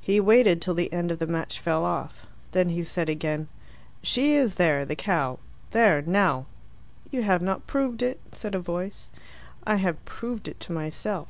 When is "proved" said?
7.66-8.00, 10.06-10.48